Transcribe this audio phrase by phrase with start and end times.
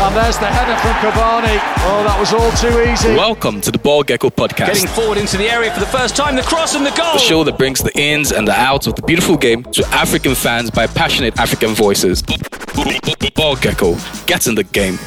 [0.00, 1.58] And there's the header from Cavani.
[1.80, 3.16] Oh, that was all too easy.
[3.16, 4.66] Welcome to the Ball Gecko podcast.
[4.68, 7.14] Getting forward into the area for the first time, the cross and the goal.
[7.14, 10.36] The show that brings the ins and the outs of the beautiful game to African
[10.36, 12.22] fans by passionate African voices.
[12.22, 14.98] Ball Gecko, get in the game.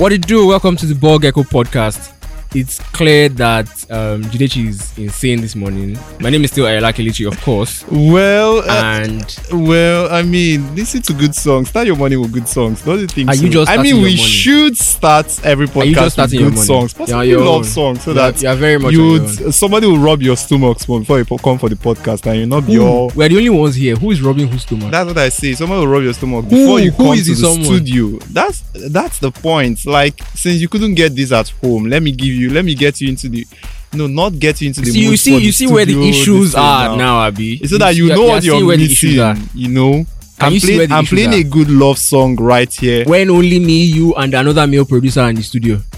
[0.00, 0.48] What it do?
[0.48, 2.19] Welcome to the Ball Gecko podcast.
[2.52, 5.96] It's clear that um, is insane this morning.
[6.18, 7.84] My name is still Ayola Kelechi, of course.
[7.86, 11.68] Well, uh, And well, I mean, listen to good songs.
[11.68, 12.82] Start your morning with good songs.
[12.82, 13.44] Don't you think Are so?
[13.44, 14.16] you just I mean, we morning?
[14.16, 16.92] should start every you podcast with good songs.
[16.98, 19.98] You're Possibly your love songs so You are- that you very much you'd somebody will
[19.98, 23.12] rub your stomach before you come for the podcast and you not be all.
[23.14, 23.94] we're the only ones here.
[23.94, 24.90] Who is robbing whose stomach?
[24.90, 25.52] That's what I say.
[25.52, 27.64] Somebody will rub your stomach before you come to the the someone?
[27.64, 28.18] studio.
[28.32, 29.86] That's that's the point.
[29.86, 32.39] Like since you couldn't get this at home, let me give you.
[32.48, 33.46] Let me get you into the.
[33.92, 34.92] No, not get you into the.
[34.92, 37.54] you see, you see where the issues are now, Abi.
[37.56, 39.34] It's so that you see- know what you're where the issues are.
[39.34, 39.48] missing.
[39.54, 40.06] You know, Can
[40.38, 40.86] I'm you.
[40.90, 41.38] I'm playing are?
[41.38, 43.04] a good love song right here.
[43.04, 45.76] When only me, you, and another male producer in the studio.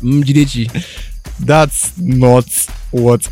[0.00, 0.70] mm, Jidechi.
[1.40, 2.46] That's not
[2.92, 3.28] what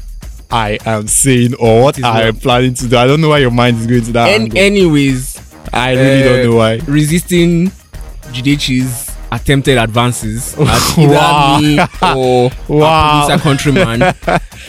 [0.51, 2.97] I am saying or what I am planning to do.
[2.97, 4.29] I don't know why your mind is going to that.
[4.29, 5.41] And anyways,
[5.73, 6.77] I really uh, don't know why.
[6.87, 7.71] resisting
[8.33, 11.59] Jidechi's attempted advances as either Wow.
[11.61, 11.79] me
[12.17, 12.85] or Wow.
[12.87, 14.15] our producer countryman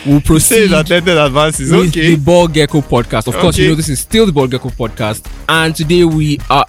[0.05, 1.71] will proceed attempted advances.
[1.71, 2.15] with Okay.
[2.15, 3.27] the Ball Gecko podcast.
[3.27, 6.65] Of course, you know this is still the Ball Gecko podcast, and today we are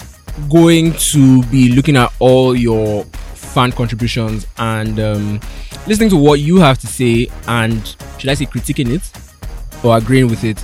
[0.50, 5.40] going to be looking at all your fan contributions and um,
[5.86, 10.28] listening to what you have to say, and should I say critiquing it or agreeing
[10.28, 10.62] with it?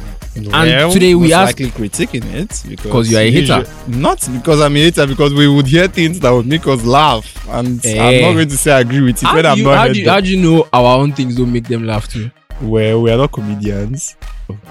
[0.52, 3.64] And today we are likely critiquing it because you are a hater.
[3.88, 7.26] Not because I'm a hater, because we would hear things that would make us laugh,
[7.48, 8.20] and I'm Eh.
[8.22, 9.76] not going to say I agree with it how when I'm you, not.
[9.78, 12.30] how, do you, how do you know our own things don't make them laugh too?
[12.60, 14.16] Well, we are not comedians,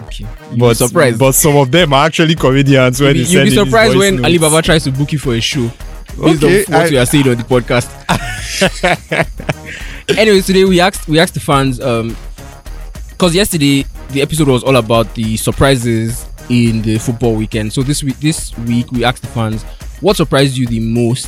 [0.05, 0.25] Okay,
[0.57, 1.17] but surprised.
[1.19, 4.25] But some of them are actually comedians when You'll be, you'll be surprised when notes.
[4.27, 5.71] Alibaba tries to book you for a show
[6.21, 7.89] based Okay, on what I- you are saying on the podcast.
[10.17, 12.15] anyway, today we asked we asked the fans um
[13.09, 17.71] because yesterday the episode was all about the surprises in the football weekend.
[17.71, 19.63] So this week this week we asked the fans
[20.01, 21.27] what surprised you the most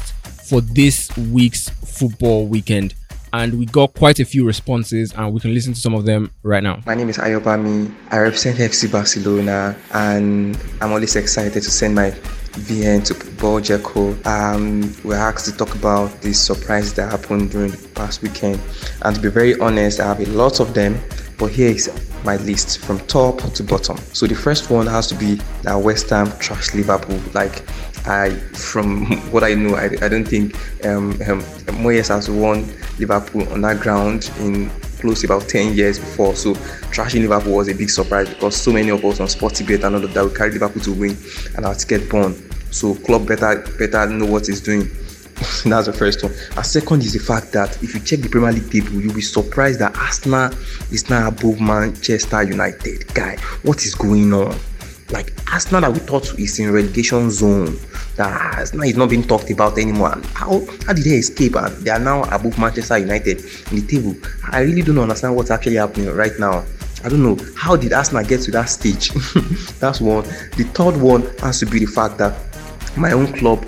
[0.49, 2.95] for this week's football weekend.
[3.33, 6.31] And we got quite a few responses, and we can listen to some of them
[6.43, 6.81] right now.
[6.85, 7.89] My name is Ayobami.
[8.09, 14.17] I represent FC Barcelona, and I'm always excited to send my VN to Ball Gecko.
[14.25, 18.59] Um, we're asked to talk about the surprise that happened during the past weekend,
[19.03, 20.99] and to be very honest, I have a lot of them.
[21.37, 21.87] But here is
[22.23, 23.97] my list from top to bottom.
[24.13, 27.19] So the first one has to be that West Ham trash Liverpool.
[27.33, 27.67] Like
[28.07, 30.55] I, from what I know, I, I don't think
[30.85, 31.41] um, um,
[31.81, 32.65] Moyes has won
[32.99, 36.35] Liverpool on that ground in close about 10 years before.
[36.35, 36.53] So
[36.93, 39.95] trashing Liverpool was a big surprise because so many of us on Sporty Bet and
[39.95, 41.17] all of that we carried Liverpool to win
[41.55, 42.35] and our ticket born.
[42.71, 44.89] So club better better know what it's doing.
[45.65, 46.33] That's the first one.
[46.55, 49.21] And second is the fact that if you check the Premier League table, you'll be
[49.21, 50.51] surprised that Arsenal
[50.91, 53.13] is now above Manchester United.
[53.13, 54.57] Guy, what is going on?
[55.09, 57.77] Like Arsenal that we thought is in relegation zone,
[58.15, 60.15] that Arsenal is not being talked about anymore.
[60.33, 61.55] How how did they escape?
[61.55, 64.15] And they are now above Manchester United in the table.
[64.51, 66.63] I really don't understand what's actually happening right now.
[67.03, 69.09] I don't know how did Arsenal get to that stage.
[69.79, 70.23] That's one.
[70.55, 72.37] The third one has to be the fact that
[72.95, 73.65] my own club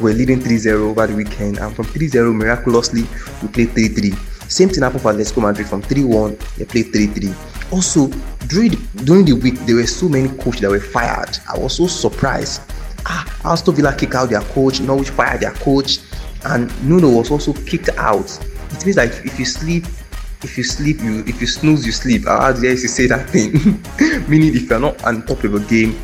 [0.00, 3.02] were leading 3-0 over the weekend and from 3-0 miraculously
[3.42, 8.08] we played 3-3 same thing happened for Atletico Madrid from 3-1 they played 3-3 also
[8.48, 11.38] during the, during the week there were so many coaches that were fired.
[11.48, 12.62] I was so surprised.
[13.06, 15.98] Ah Aston Villa kicked out their coach Norwich fired their coach
[16.44, 18.26] and Nuno was also kicked out.
[18.72, 19.84] It means that if, you sleep
[20.42, 22.24] if you sleep you if you snooze you sleep.
[22.26, 23.52] How dare you say that thing.
[24.28, 25.96] Meaning if you're not on top of a game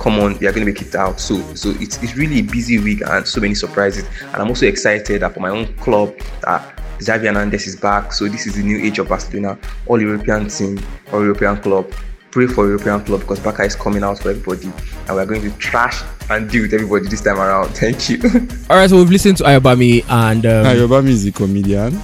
[0.00, 1.20] come on, they are going to be kicked out.
[1.20, 4.04] So, so it's, it's really a busy week and so many surprises.
[4.22, 8.12] And I'm also excited that for my own club, that Xavi Hernandez is back.
[8.12, 10.80] So this is the new age of Barcelona, all European team,
[11.12, 11.92] all European club.
[12.30, 14.72] Pray for European club because Barca is coming out for everybody,
[15.08, 17.68] and we're going to trash and deal with everybody this time around.
[17.74, 18.20] Thank you.
[18.70, 22.00] All right, so we've listened to Ayobami, and um, Ayobami is a comedian.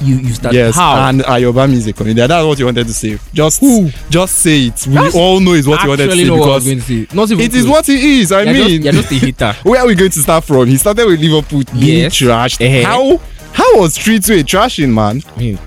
[0.00, 2.28] You you start yes, how and Ayobami is a comedian.
[2.28, 3.18] That's what you wanted to say.
[3.32, 3.90] Just, Who?
[4.08, 4.86] just say it.
[4.86, 6.86] We That's all know is what you wanted to say know what I was because
[6.86, 7.16] going to say.
[7.16, 7.72] Not even it is close.
[7.74, 8.32] what he is.
[8.32, 9.52] I You're mean, just, you're just a hater.
[9.64, 10.66] where are we going to start from?
[10.68, 12.14] He started with Liverpool being Yes.
[12.16, 12.60] trashed.
[12.60, 12.82] Eh-heh.
[12.84, 13.20] How
[13.52, 15.22] how was three to a trashing man?
[15.34, 15.58] I mean,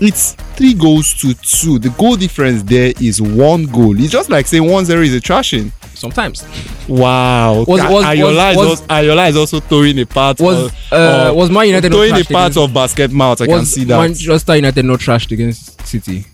[0.00, 1.78] It's three goals to two.
[1.78, 3.98] The goal difference there is one goal.
[4.00, 5.70] It's just like saying 1-0 is a trashing.
[6.04, 6.44] Sometimes
[6.88, 7.64] Wow.
[7.66, 11.32] Was- was- Ayola, was- is also, Ayola is also throwing a part Was, of, uh,
[11.34, 13.40] was Man United a part against- of Basketmouth.
[13.40, 13.98] I can see that.
[13.98, 16.26] Manchester United not trashed against City.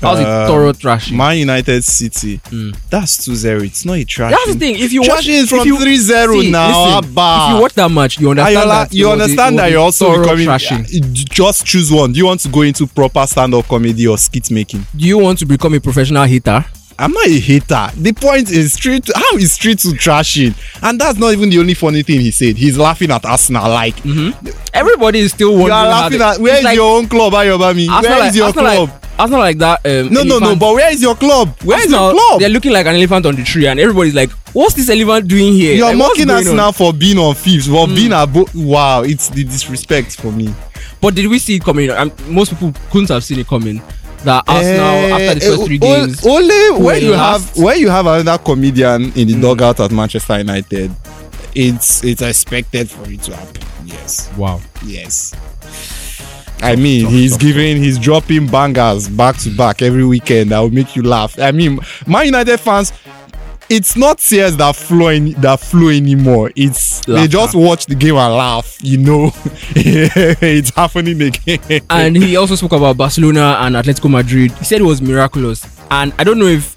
[0.00, 1.12] That was a Um, thorough trashing.
[1.16, 2.40] Man United City.
[2.88, 3.64] That's 2-0.
[3.64, 4.30] It's not a trash.
[4.30, 4.78] That's the thing.
[4.78, 6.68] If you watch Trashing from if 3-0 now,
[6.98, 8.92] listen, if you watch that match, you understand Ayola, that.
[8.92, 10.46] it you understand it that you're also becoming.
[10.46, 11.24] trashing.
[11.28, 12.12] Just choose one.
[12.12, 14.86] Do you want to go into proper stand-up comedy or skit making?
[14.96, 16.64] Do you want to become a professional hater?
[17.00, 17.88] I'm not a hater.
[17.96, 19.08] The point is street.
[19.14, 20.54] How is street to trashing?
[20.82, 22.56] And that's not even the only funny thing he said.
[22.56, 23.68] He's laughing at Arsenal.
[23.70, 23.94] Like
[24.74, 26.38] Everybody is still you are laughing at.
[26.38, 27.88] where is like your own club, Ayobami?
[27.88, 28.88] Arsenal Where like- is your Arsenal club?
[28.88, 29.84] Like, Arsenal like that.
[29.84, 30.54] Um, no, no, no.
[30.54, 31.48] But where is your club?
[31.62, 32.40] Where is your club?
[32.40, 35.54] They're looking like an elephant on the tree, and everybody's like, "What's this elephant doing
[35.54, 36.54] here?" You're Like, mocking us on?
[36.56, 38.54] Now for being on fifth, for being above.
[38.54, 40.54] Wow, it's the disrespect for me.
[41.00, 41.90] But did we see it coming?
[41.90, 43.82] Um, most people couldn't have seen it coming.
[44.24, 47.54] That Arsenal, Eh, after the first eh, three games, only when you last.
[47.56, 50.90] have when you have another comedian in the dugout at Manchester United,
[51.54, 53.62] it's it's expected for it to happen.
[53.86, 54.60] Yes, wow.
[54.84, 55.34] yes.
[56.60, 60.58] I mean, tough, he's tough, giving, he's dropping bangers back to back every weekend that
[60.58, 61.38] will make you laugh.
[61.38, 62.92] I mean, Man United fans,
[63.70, 66.50] it's not tears that flow in, that flow anymore.
[66.56, 68.78] It's they just watch the game and laugh.
[68.80, 69.30] You know,
[69.74, 71.82] it's happening again.
[71.90, 74.52] and he also spoke about Barcelona and Atletico Madrid.
[74.52, 76.74] He said it was miraculous, and I don't know if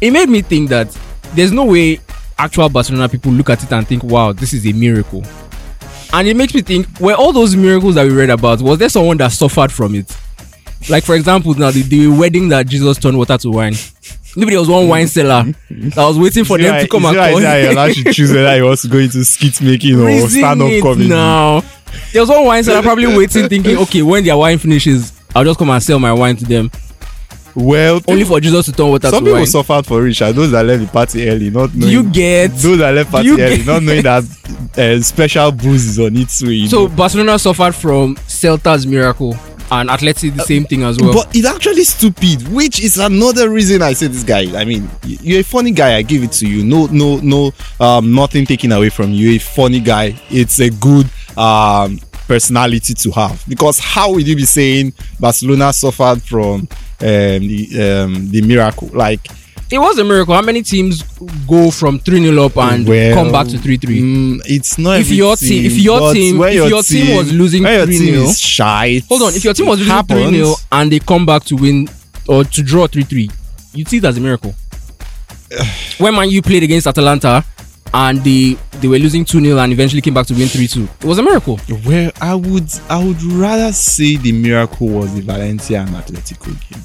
[0.00, 0.96] it made me think that
[1.34, 2.00] there's no way
[2.38, 5.24] actual Barcelona people look at it and think, "Wow, this is a miracle."
[6.12, 8.88] And it makes me think, were all those miracles that we read about, was there
[8.88, 10.16] someone that suffered from it?
[10.88, 13.74] Like, for example, now the, the wedding that Jesus turned water to wine.
[14.36, 17.78] Maybe there was one wine seller that was waiting for them to come and call.
[17.78, 21.08] I should choose whether he wants to go into skit making or stand up comedy.
[21.08, 21.62] now.
[22.12, 25.58] There was one wine seller probably waiting, thinking, okay, when their wine finishes, I'll just
[25.58, 26.70] come and sell my wine to them.
[27.54, 29.46] Well, Only for Jesus to turn water some to people wine.
[29.46, 30.20] suffered for rich.
[30.20, 31.90] and Those that left the party early, not knowing.
[31.90, 32.48] you get?
[32.52, 34.24] those that left party early, not knowing that
[34.76, 36.66] uh, special booze is on its way.
[36.66, 36.94] So know.
[36.94, 39.34] Barcelona suffered from Celta's miracle,
[39.70, 41.12] and Atleti the same thing as well.
[41.12, 44.58] but it's actually stupid, which is another reason I say this guy.
[44.58, 45.96] I mean, you're a funny guy.
[45.96, 46.64] I give it to you.
[46.64, 49.28] No, no, no, um, nothing taken away from you.
[49.30, 50.14] You're a funny guy.
[50.30, 56.20] It's a good um personality to have because how would you be saying Barcelona suffered
[56.22, 56.68] from um
[57.00, 57.68] the
[58.04, 59.28] um the miracle like
[59.70, 60.34] it was a miracle.
[60.34, 61.02] How many teams
[61.48, 64.00] go from three 0 up and well, come back to three three?
[64.00, 67.86] mm, it's not If your team- if your team- if your team was losing your
[67.86, 70.98] team 3-0 is shy Hold on, if your team was losing three 0 and they
[71.00, 71.88] come back to win
[72.28, 73.30] or to draw three three,
[73.72, 74.54] you see it as a miracle.
[75.98, 77.44] when Man U played against Atalanta
[77.94, 80.88] and they they were losing two 0 and eventually came back to win three two,
[81.00, 81.58] it was a miracle.
[81.84, 86.82] Well, I would I would rather say the miracle was the Valencia and Atletico game.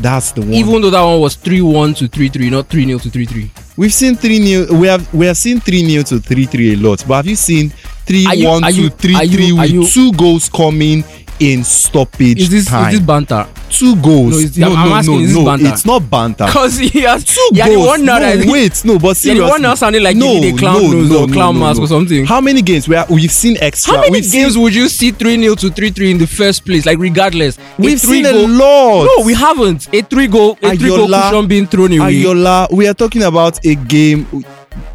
[0.00, 0.52] That's the one.
[0.54, 3.26] Even though that one was three one to three three, not three 0 to three
[3.26, 3.50] three.
[3.76, 4.66] We've seen three nil.
[4.78, 7.04] We have we have seen three nil to three three a lot.
[7.06, 7.70] But have you seen
[8.06, 11.04] three you- one to you- three are you- three with two goals coming
[11.42, 12.92] in stoppage Is this time?
[12.92, 13.46] is this banter?
[13.72, 14.32] two goals.
[14.32, 15.68] No, it's- no, I'm no, asking, no, is this no, banter?
[15.68, 16.46] It's not banter.
[16.46, 17.86] Because he has two yeah, goals.
[17.86, 20.54] one now no, that wait, no, but Yeah, the one now sounded like he did
[20.54, 22.26] a clown nose or clown mask or something.
[22.26, 23.94] How many games where we've seen extra?
[23.94, 26.26] How many we've games Seen, would you see 3 0 to 3 3 in the
[26.26, 26.86] first place?
[26.86, 27.58] Like, regardless.
[27.78, 29.04] we've three seen a lot.
[29.04, 29.88] No, we haven't.
[29.92, 32.22] A three goal, a three goal cushion being thrown away.
[32.22, 34.26] Ayola, we are talking about a game.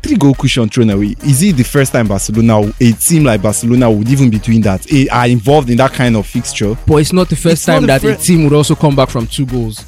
[0.02, 1.16] Three goal cushion thrown away.
[1.24, 4.86] Is it the first time Barcelona, a team like Barcelona, would even be doing that?
[5.12, 6.76] Are involved in that kind of fixture?
[6.88, 9.10] But it's not the first It's time the that a team would also come back
[9.10, 9.86] from two goals.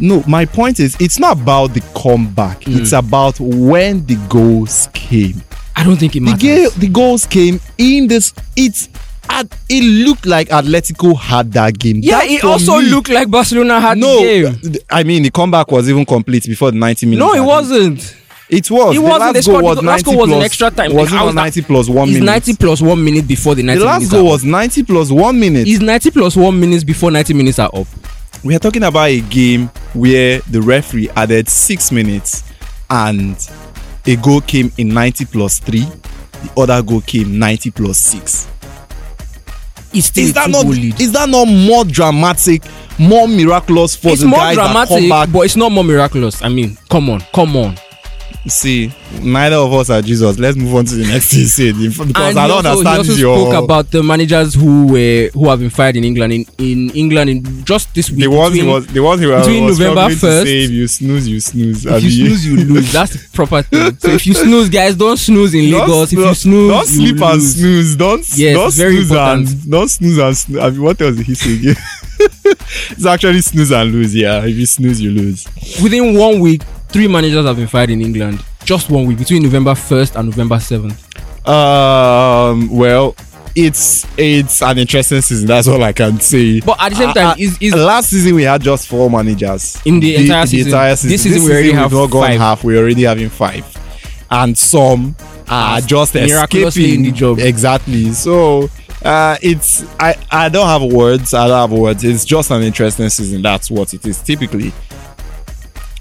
[0.00, 2.60] No, my point is, it's not about the comeback.
[2.62, 2.80] Mm.
[2.80, 5.40] It's about when the goals came.
[5.76, 6.40] I don't think it The, matters.
[6.74, 8.32] ga- the goals came in this.
[8.56, 8.88] It's.
[9.26, 12.00] At, it looked like Atletico had that game.
[12.02, 14.18] yeah, That it also me- looked like Barcelona had no.
[14.20, 17.18] the I mean, the comeback was even complete before the 90 minutes.
[17.20, 18.16] No, it wasn't.
[18.50, 18.94] It was.
[18.96, 19.20] It the wasn't.
[19.20, 20.92] last They goal scored- was the last 90 goal was plus- extra time.
[20.92, 22.26] Was Like, is that- 90 plus one It's minute?
[22.26, 25.66] 90 plus one minute before the 90 The last goal was 90 plus one minute.
[25.66, 27.86] It's 90 plus one minutes before 90 minutes are up.
[28.42, 32.42] we are talking about a game where the referee added six minutes
[32.90, 33.36] and
[34.06, 35.86] a goal came in 90 plus three.
[36.42, 38.46] The other goal came 90 plus six.
[39.94, 40.66] It's still Is that not?
[40.66, 41.00] lead.
[41.00, 42.62] Is that not more dramatic,
[42.98, 45.32] more miraculous for It's the more guys that dramatic, come back?
[45.32, 46.42] but it's not more miraculous.
[46.42, 47.76] I mean, come on, come on.
[48.46, 50.38] See, neither of us are Jesus.
[50.38, 53.38] Let's move on to the next thing because and I don't also, he also your
[53.50, 57.30] spoke about the managers who were who have been fired in England in, in England
[57.30, 58.20] in just this week.
[58.20, 60.70] the ones he between- was the ones he was, between was November 1st, say if
[60.70, 62.04] you snooze you snooze if Abi.
[62.04, 62.92] you snooze, you lose.
[62.92, 63.96] That's the proper thing.
[63.98, 66.12] So if you snooze, guys, don't snooze in Don't Lagos.
[66.12, 67.96] If you snooze, don't you sleep and snooze.
[67.96, 69.48] Don't Yes, don't very snooze important.
[69.48, 70.58] and don't snooze and snooze.
[70.62, 71.76] I mean, what else did he say again?
[72.44, 74.14] it's actually snooze and lose.
[74.14, 75.46] Yeah, if you snooze, you lose.
[75.82, 76.62] Within one week,
[76.94, 78.40] three managers have been fired in England.
[78.64, 80.96] Just one week between November 1st and November 7th.
[81.48, 83.16] Um, well,
[83.56, 85.48] it's it's an interesting season.
[85.48, 86.60] That's all I can say.
[86.60, 89.76] But at the same time, Uh, is is last season we had just four managers
[89.84, 90.70] In the entire season.
[91.08, 92.38] This season we already have not gone five.
[92.40, 92.62] half.
[92.64, 93.64] We're already having five,
[94.30, 95.16] and some
[95.48, 97.40] are just escaping in the job.
[97.40, 98.12] Exactly.
[98.12, 98.70] So
[99.04, 101.34] uh, it's I I don't have words.
[101.34, 102.04] I don't have words.
[102.04, 103.42] It's just an interesting season.
[103.42, 104.72] That's what it is typically.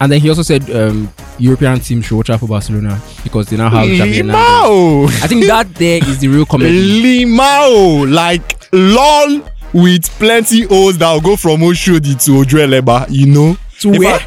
[0.04, 3.56] And then he also said um, European team should watch out for Barcelona because they
[3.56, 3.88] now have.
[3.88, 7.24] Limao, I think that there is the real comedy.
[7.26, 9.42] Limao, like lol
[9.72, 13.08] with plenty O's that will go from Oshodi to Ojueleba.
[13.10, 13.58] You know.
[13.80, 14.20] To In where?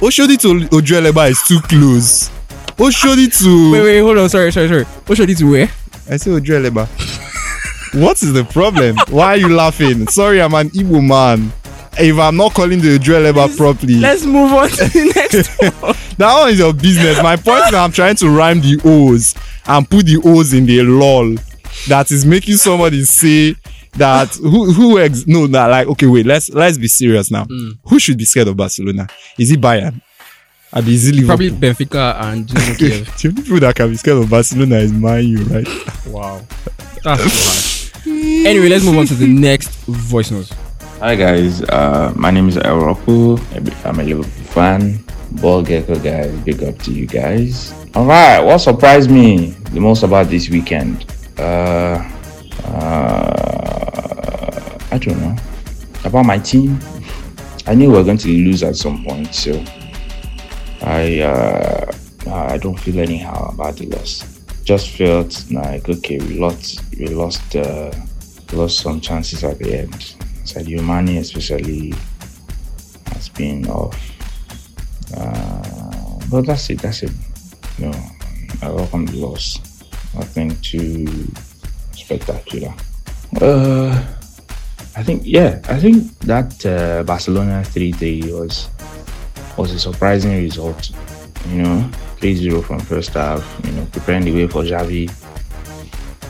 [0.00, 2.28] Oshodi to Ojueleba is too close.
[2.78, 4.28] Oshodi to Wait, wait, hold on.
[4.28, 4.86] Sorry, sorry, sorry.
[5.32, 5.68] It to where?
[6.08, 6.86] I say Ojueleba.
[8.00, 8.96] what is the problem?
[9.10, 10.06] Why are you laughing?
[10.06, 11.52] Sorry, I'm an Igbo man.
[11.98, 16.16] If I'm not calling the drill Ojueleba properly, Let's move on to the next.
[16.18, 17.22] that one is your business.
[17.22, 19.34] My point is I'm trying to rhyme the O's
[19.66, 21.36] and put the O's in the lol.
[21.88, 23.54] That is making somebody say
[23.92, 27.44] that who who ex no nah, like okay wait let's let's be serious now.
[27.44, 27.70] Hmm.
[27.84, 29.06] Who should be scared of Barcelona?
[29.38, 30.00] Is it Bayern?
[30.74, 31.26] Or is it Liverpool?
[31.28, 33.16] Probably Benfica and Dinamo Kiev.
[33.16, 35.68] the only people that can be scared of Barcelona is Man U, right?
[36.08, 36.42] Wow.
[37.04, 37.84] That's too harsh.
[38.06, 40.50] Anyway, let's move on to the next voice note.
[41.04, 42.56] Hi guys, uh, my name is.
[42.56, 43.36] I'm a Liverpool
[44.56, 45.04] fan.
[45.32, 47.74] Ball Gecko guys, big up to you guys.
[47.94, 51.04] Alright, what surprised me the most about this weekend?
[51.36, 52.00] Uh,
[52.64, 53.98] uh,
[54.90, 55.36] I don't know.
[56.06, 56.80] About my team,
[57.66, 59.62] I knew we were going to lose at some point, so
[60.80, 61.92] I uh,
[62.30, 64.40] I don't feel anyhow about the loss.
[64.64, 67.92] Just felt like okay, we lost, we lost, uh,
[68.54, 70.16] lost some chances at the end.
[70.44, 71.94] Sadio Mane especially
[73.12, 73.96] has been off.
[75.16, 76.80] Uh, but that's it.
[76.80, 77.12] That's it.
[77.78, 77.92] No,
[78.62, 79.58] I welcome the loss.
[80.14, 81.06] Nothing too
[81.92, 82.74] spectacular.
[83.40, 83.90] Uh,
[84.96, 85.60] I think yeah.
[85.68, 88.68] I think that uh, Barcelona three three was
[89.56, 90.90] was a surprising result.
[91.48, 93.44] You know, 3-0 from first half.
[93.64, 95.10] You know, preparing the way for Xavi,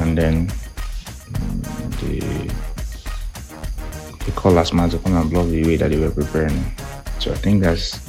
[0.00, 2.63] and then mm, the
[4.24, 6.64] they call last man to come and block the way that they were preparing.
[7.18, 8.00] So I think that's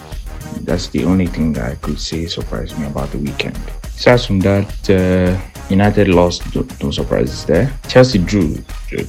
[0.62, 3.58] that's the only thing that I could say surprised me about the weekend.
[3.84, 7.72] Aside from that, uh, United lost, no, surprises there.
[7.88, 8.56] Chelsea drew.
[8.98, 9.04] uh,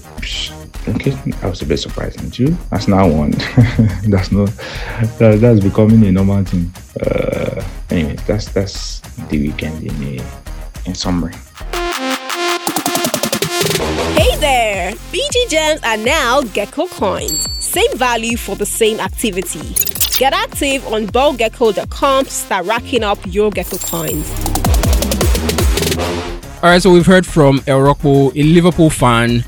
[0.88, 2.56] Okay, that was a bit surprising too.
[2.70, 3.30] That's now one.
[4.06, 4.48] that's not.
[5.18, 6.72] That, that's becoming a normal thing.
[7.00, 7.60] Uh,
[7.90, 10.24] anyway, that's that's the weekend in a,
[10.86, 11.34] in summary.
[15.16, 15.28] There!
[15.28, 17.50] BG Gems are now Gecko Coins.
[17.62, 19.60] Same value for the same activity.
[20.18, 24.30] Get active on ballgecko.com to start racking up your Gecko Coins.
[26.62, 29.44] All right, so we've heard from El Rocco, a Liverpool fan,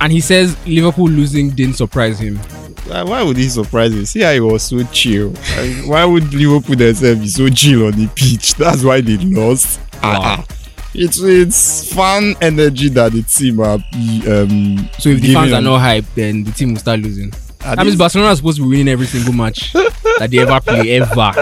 [0.00, 2.40] and he says Liverpool losing didn't surprise him.
[2.86, 4.04] Like, why would he surprise me?
[4.04, 5.30] See how he was so chill.
[5.30, 8.54] Like, why would Liverpool themselves be so chill on the pitch?
[8.56, 9.80] That's why they lost.
[10.02, 10.44] Ah.
[10.94, 14.88] It's it's fun energy that the team are um.
[14.98, 17.32] So if the giving fans are not hyped, then the team will start losing.
[17.64, 20.60] Ah, That means Barcelona is supposed to be winning every single match that they ever
[20.60, 21.32] play, ever.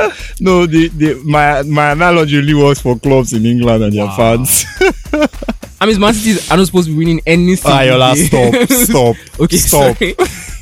[0.40, 4.64] no, the, the my my analogy only works for clubs in England and their fans.
[5.80, 8.66] I mean, Man City are not supposed to be winning any single Ayola, game.
[8.68, 10.00] stop, stop, okay, stop.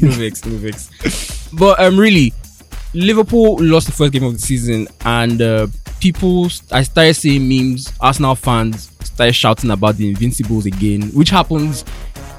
[0.01, 1.51] no vex, no vex.
[1.53, 2.33] But um, really,
[2.95, 5.67] Liverpool lost the first game of the season, and uh,
[6.01, 7.93] people, I started seeing memes.
[8.01, 11.85] Arsenal fans started shouting about the Invincibles again, which happens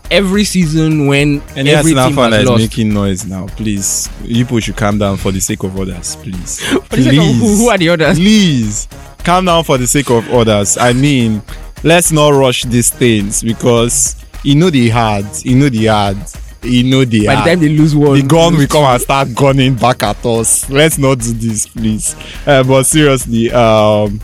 [0.09, 2.61] every season when Any every Arsenal team fan is lost.
[2.61, 4.09] making noise now, please.
[4.23, 6.59] You people should calm down for the sake of others, please.
[6.89, 8.17] For the sake of who, who are the others?
[8.17, 8.87] please
[9.23, 10.77] calm down for the sake of others.
[10.77, 11.41] I mean,
[11.83, 16.17] let's not rush these things because you know the hard, you know the hard,
[16.63, 19.33] you know the By the time they lose one, the gun will come and start
[19.35, 20.69] gunning back at us.
[20.69, 22.15] Let's not do this, please.
[22.45, 24.19] Uh, but seriously, um,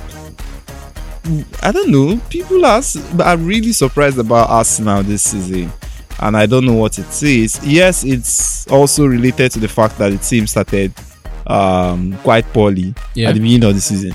[1.62, 2.20] I don't know.
[2.30, 2.82] People are
[3.24, 5.72] are really surprised about Arsenal this season,
[6.20, 7.60] and I don't know what it is.
[7.66, 10.94] Yes, it's also related to the fact that the team started
[11.48, 13.30] um, quite poorly Yeah.
[13.30, 14.14] at the beginning of the season.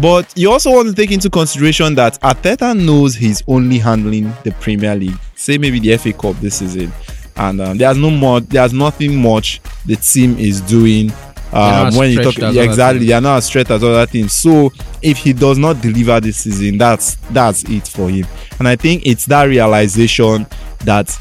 [0.00, 4.50] But you also want to take into consideration that Arteta knows he's only handling the
[4.52, 6.90] Premier League, say maybe the FA Cup this season,
[7.36, 11.12] and um, there's no more, there's nothing much the team is doing.
[11.52, 14.32] Um, when you talk yeah, exactly they're not as straight as other teams.
[14.32, 14.72] So
[15.02, 18.26] if he does not deliver this season, that's that's it for him.
[18.58, 20.46] And I think it's that realization
[20.84, 21.18] that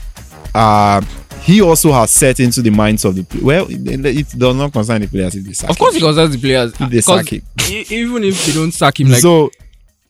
[0.56, 1.02] uh,
[1.42, 5.02] he also has set into the minds of the well, it, it does not concern
[5.02, 6.02] the players if they sack Of course, him.
[6.02, 6.74] he concerns the players.
[6.80, 7.42] If they sack him.
[7.70, 9.50] even if they don't sack him, like so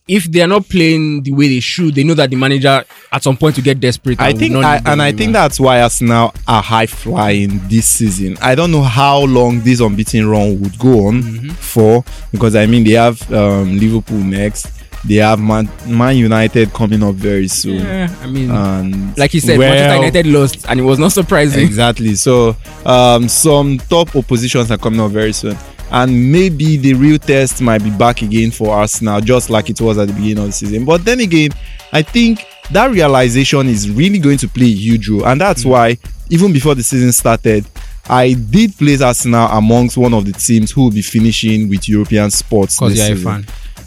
[0.07, 3.23] if they are not playing the way they should, they know that the manager at
[3.23, 4.19] some point will get desperate.
[4.19, 8.37] I think, I, and I think that's why Arsenal are high flying this season.
[8.41, 11.49] I don't know how long this unbeaten run would go on Mm-hmm.
[11.51, 14.67] for because I mean they have um, Liverpool next,
[15.05, 19.39] they have Man, Man United coming up very soon, Yeah, I mean, and like you
[19.39, 21.63] said, well, Manchester United lost, and it was not surprising.
[21.65, 22.15] Exactly.
[22.15, 22.55] So
[22.85, 25.55] um, some top oppositions are coming up very soon.
[25.91, 29.97] And maybe the real test might be back again for Arsenal, just like it was
[29.97, 30.85] at the beginning of the season.
[30.85, 31.51] But then again,
[31.91, 35.25] I think that realization is really going to play a huge role.
[35.27, 35.71] And that's mm.
[35.71, 35.97] why,
[36.29, 37.65] even before the season started,
[38.09, 42.31] I did place Arsenal amongst one of the teams who will be finishing with European
[42.31, 42.77] sports.
[42.77, 43.45] Because you're a fan.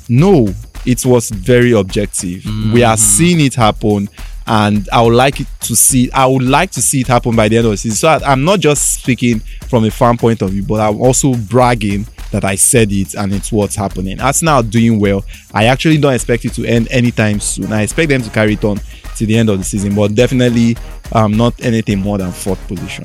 [0.09, 0.49] No,
[0.85, 2.45] it was very objective.
[2.73, 2.99] We are mm.
[2.99, 4.09] seeing it happen,
[4.47, 6.11] and I would like it to see.
[6.13, 7.97] I would like to see it happen by the end of the season.
[7.97, 11.35] So I, I'm not just speaking from a fan point of view, but I'm also
[11.35, 14.21] bragging that I said it and it's what's happening.
[14.21, 15.25] Arsenal doing well.
[15.53, 17.73] I actually don't expect it to end anytime soon.
[17.73, 18.81] I expect them to carry it on
[19.17, 20.77] to the end of the season, but definitely
[21.13, 23.05] um, not anything more than fourth position.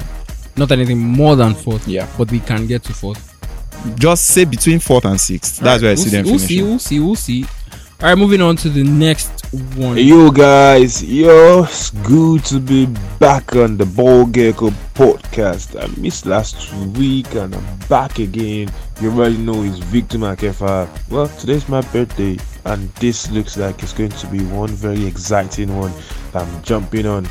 [0.57, 1.87] Not anything more than fourth.
[1.87, 2.07] Yeah.
[2.17, 3.27] but we can get to fourth.
[3.97, 5.59] Just say between fourth and sixth.
[5.59, 6.57] That's where I we'll see them We'll finishing.
[6.57, 6.63] see.
[6.63, 6.99] We'll see.
[6.99, 7.45] We'll see.
[8.01, 9.43] All right, moving on to the next
[9.75, 9.97] one.
[9.97, 12.85] Hey, yo guys, yo, it's good to be
[13.19, 15.75] back on the Ball Gecko podcast.
[15.77, 18.71] I missed last week and I'm back again.
[19.01, 20.87] You already know it's Victor Makefa.
[21.09, 25.77] Well, today's my birthday and this looks like it's going to be one very exciting
[25.77, 25.91] one
[26.31, 27.27] that I'm jumping on.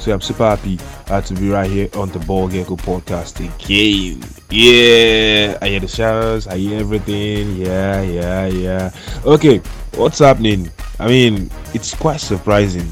[0.00, 0.78] So I'm super happy
[1.08, 4.24] uh, to be right here on the Ball Gecko podcast again.
[4.48, 7.56] Yeah, I hear the showers, I hear everything.
[7.56, 8.90] Yeah, yeah, yeah.
[9.26, 9.58] Okay,
[9.96, 10.70] what's happening?
[10.98, 12.90] I mean, it's quite surprising.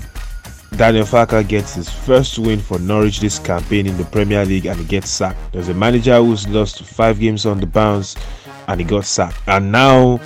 [0.77, 4.79] Daniel Farke gets his first win for Norwich this campaign in the Premier League and
[4.79, 5.38] he gets sacked.
[5.53, 8.17] There's a manager who's lost five games on the bounce
[8.67, 9.41] and he got sacked.
[9.47, 10.21] And now,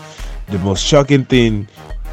[0.48, 1.68] the most shocking thing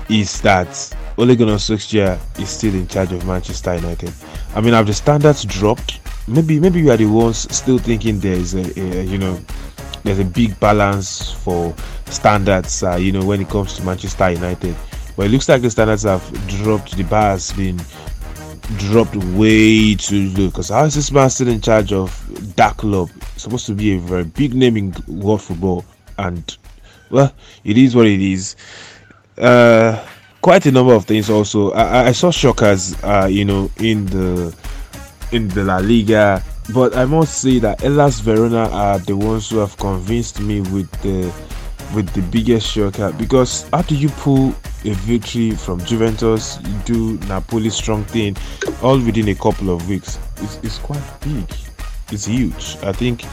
[0.10, 4.14] is that Ole Gunnar Solskjaer is still in charge of Manchester United.
[4.56, 6.00] I mean, have the standards dropped?
[6.30, 9.38] Maybe, maybe we are the ones still thinking there's a, a you know,
[10.04, 14.74] there's a big balance for standards, uh, you know, when it comes to Manchester United.
[15.18, 16.96] But it looks like the standards have dropped.
[16.96, 17.82] The bar has been
[18.78, 20.48] dropped way too low.
[20.48, 23.10] Because how is this man still in charge of that club?
[23.34, 25.84] It's supposed to be a very big name in world football,
[26.18, 26.58] and
[27.10, 27.34] well,
[27.66, 28.56] it is what it is.
[29.38, 30.02] Uh,
[30.42, 31.30] quite a number of things.
[31.30, 34.56] Also, I, I- saw shockers, uh, you know, in the
[35.32, 36.44] in the La Liga.
[36.74, 40.90] But I must say that Hellas Verona are the ones who have convinced me with
[41.02, 41.32] the
[41.96, 44.50] with the biggest shocker because after you pull
[44.86, 48.38] a victory from Juventus, you do Napoli strong thing
[48.84, 50.20] all within a couple of weeks?
[50.38, 51.52] It's, it's quite big.
[52.12, 52.78] It's huge.
[52.84, 53.24] I think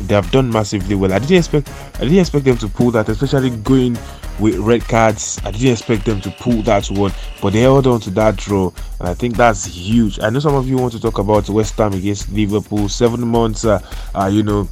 [0.00, 1.12] they have done massively well.
[1.12, 3.96] I didn't expect I didn't expect them to pull that, especially going
[4.38, 5.40] with red cards.
[5.44, 8.72] I didn't expect them to pull that one, but they held on to that draw,
[8.98, 10.20] and I think that's huge.
[10.20, 12.88] I know some of you want to talk about West Ham against Liverpool.
[12.88, 13.80] Seven months, uh,
[14.14, 14.68] uh you know,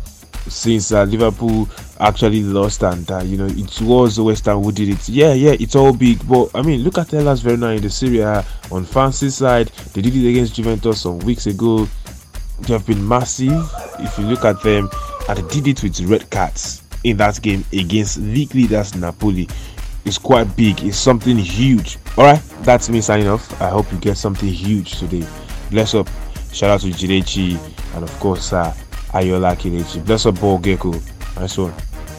[0.49, 1.69] since uh, Liverpool
[2.01, 5.09] actually lost, and uh, you know it was West Ham who did it.
[5.09, 8.23] Yeah, yeah, it's all big, but I mean, look at Hellas Verona in the Serie
[8.71, 9.69] on fancy side.
[9.95, 11.89] They did it against Juventus some weeks ago.
[12.61, 13.71] They have been massive.
[13.99, 14.89] If you look at them,
[15.29, 19.49] and did it with red cards in that game against league leaders Napoli.
[20.05, 20.83] It's quite big.
[20.83, 21.99] It's something huge.
[22.17, 23.61] All right, that's me signing off.
[23.61, 25.27] I hope you get something huge today.
[25.71, 26.09] Bless up.
[26.53, 27.59] Shout out to Jirechi
[27.95, 28.75] and of course uh,
[29.13, 30.05] Ayola Kirechi.
[30.05, 30.93] Bless up, Ball Gecko.
[31.37, 31.73] Nice one.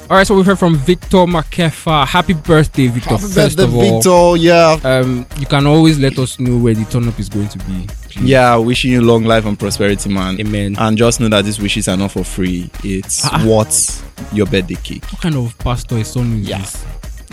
[0.09, 2.05] All right, so we've heard from Victor Makefa.
[2.05, 3.11] Happy birthday, Victor!
[3.11, 4.43] Happy first birthday, of all, Victor.
[4.43, 7.57] Yeah, um, you can always let us know where the turn up is going to
[7.59, 7.87] be.
[8.13, 8.29] Please.
[8.29, 10.39] Yeah, wishing you long life and prosperity, man.
[10.39, 10.75] Amen.
[10.79, 12.69] And just know that these wishes are not for free.
[12.83, 13.41] It's Ah.
[13.45, 15.05] what's your birthday cake.
[15.11, 16.59] What kind of pastor is son is Yeah.
[16.59, 16.77] this?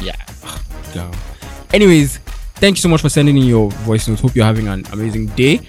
[0.02, 0.16] Yeah.
[0.94, 1.10] Girl.
[1.72, 2.18] Anyways,
[2.56, 4.20] thank you so much for sending in your voice notes.
[4.20, 5.60] Hope you're having an amazing day.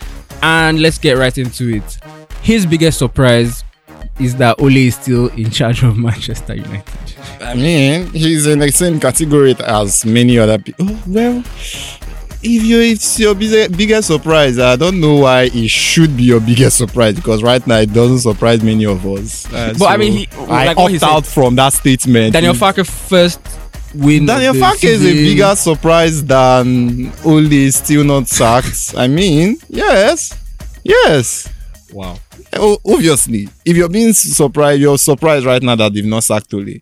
[0.41, 1.97] And let's get right into it.
[2.41, 3.63] His biggest surprise
[4.19, 6.83] is that Ole is still in charge of Manchester United.
[7.39, 10.87] I mean, he's in the same category as many other people.
[10.89, 11.43] Oh, well,
[12.43, 16.39] if you it's your big- biggest surprise, I don't know why it should be your
[16.39, 19.45] biggest surprise because right now it doesn't surprise many of us.
[19.53, 22.33] Uh, But I mean, he- I like what he opt out from that statement.
[22.33, 23.39] Daniel He- Farke first
[23.93, 24.25] win.
[24.25, 28.93] Daniel the Farke is a bigger surprise than Ole still not sacked.
[28.97, 30.33] I mean, yes,
[30.83, 31.47] yes.
[31.93, 32.17] Wow.
[32.53, 36.79] O- obviously, if you're being surprised, you're surprised right now that they've not sacked Ole.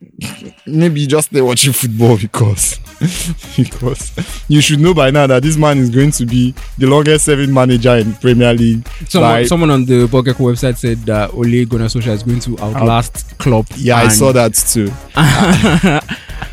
[0.66, 2.78] Maybe you just stay watching football because
[3.56, 7.26] because you should know by now that this man is going to be the longest
[7.26, 8.86] serving manager in Premier League.
[9.08, 12.58] Someone, someone on the Ball Gecko website said that Ole Gunnar Solskjaer is going to
[12.58, 13.66] outlast Klopp.
[13.76, 14.86] yeah, I saw that too.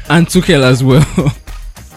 [0.09, 1.01] and Tuchel as well.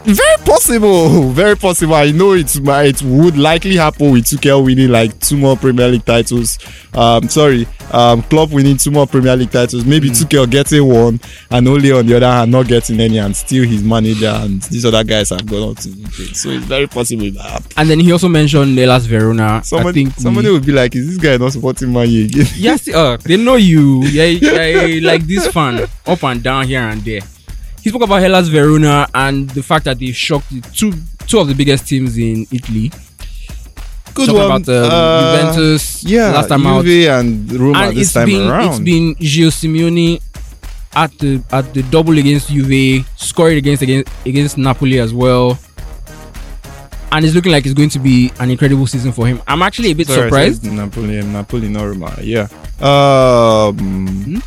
[0.05, 1.95] very possible, very possible.
[1.95, 6.07] I know my it would likely happen with Tuchel winning like two more Premier League
[6.07, 6.59] titles.
[6.95, 9.85] Um, sorry, um, Klopp winning two more Premier League titles.
[9.85, 11.21] Maybe Tuchel getting one
[11.51, 14.85] and only on the other hand not getting any, and still his manager and these
[14.85, 16.43] other guys have gone out to win things.
[16.43, 17.63] So it's very possible that.
[17.77, 19.45] And then he also mentioned Hellas Verona.
[19.45, 22.25] I Somebody, think somebody we, would be like, "Is this guy not supporting Man U
[22.25, 24.03] again?" yes, uh, they know you.
[24.05, 27.21] Yeah, yeah, like this fan up and down here and there.
[27.83, 30.93] He spoke about Hellas Verona and the fact that they shocked the two
[31.27, 32.91] two of the biggest teams in Italy.
[34.19, 34.63] Good Talking one.
[34.63, 36.85] about um, Uh, Juventus Yeah, last time out.
[36.87, 38.69] And Roma and this time been around.
[38.71, 40.21] it's been Gio Simeone
[40.95, 45.59] at the at the double against Juve, scoring against against against Napoli as well.
[47.11, 49.41] And it's looking like it's going to be an incredible season for him.
[49.47, 50.65] I'm actually a bit Sorry, surprised.
[50.71, 52.13] Napoli, Napoli, not Roma.
[52.21, 52.49] Yeah.
[52.81, 54.43] Um.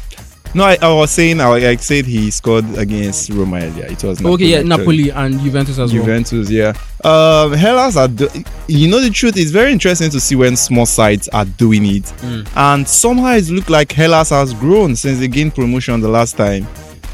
[0.54, 3.86] No, I, I was saying I, I said he scored against Roma earlier.
[3.86, 4.70] It was Napoli, okay, yeah, actually.
[4.70, 6.04] Napoli and Juventus as well.
[6.04, 6.74] Juventus, yeah.
[7.06, 8.10] Um, Hellas are.
[8.10, 8.30] Do-
[8.68, 9.38] you know the truth.
[9.38, 12.48] It's very interesting to see when small sides are doing it, Mm.
[12.56, 16.68] and somehow it's looked like Hellas has grown since they gained promotion the last time,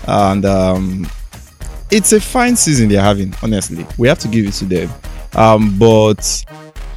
[0.08, 1.08] and um,
[1.92, 3.34] it's a fine season they're having.
[3.44, 4.90] Honestly, we have to give it to them.
[5.36, 6.44] Um, but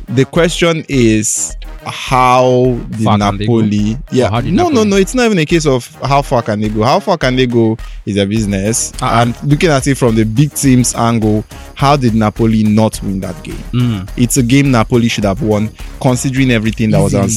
[0.08, 1.54] the question is
[1.86, 3.60] how did Far can they go?
[3.60, 3.96] Napoli?
[4.12, 4.96] Yeah, Or how did no, no, Napoli- no.
[4.96, 6.82] It's not even a case of how far can they go.
[6.82, 8.92] How far can they go is a business.
[9.02, 9.22] Uh-uh.
[9.22, 13.42] And looking at it from the big team's angle, how did Napoli not win that
[13.42, 13.56] game?
[13.72, 14.10] Mm.
[14.16, 17.30] It's a game Napoli should have won, considering everything that was at,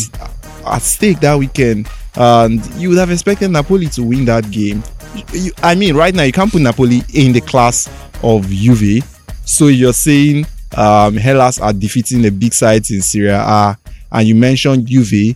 [0.65, 1.88] at stake that weekend.
[2.15, 4.84] And you would have expected Napoli to win that game.
[5.32, 7.89] You- I mean, right now you can't put Napoli in the class
[8.21, 9.03] of Juve.
[9.45, 13.77] So you're saying um, Hellas are defeating the big sides in Serie A
[14.13, 15.36] and you mentioned Juve.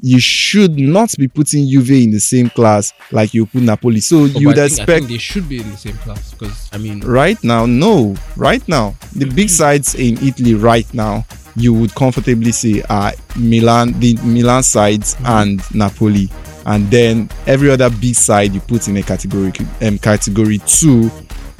[0.00, 4.00] You should not be putting Juve in the same class like you put Napoli.
[4.00, 6.32] So Oh, you'd I think, I expect think they should be in the same class
[6.32, 8.14] because I mean, right now no.
[8.36, 8.94] Right now.
[9.16, 11.24] The big sides in italy right now
[11.56, 16.28] you would comfortably say are milan the milan sides and napoli.
[16.66, 21.10] And then every other big side you put in a category um, category two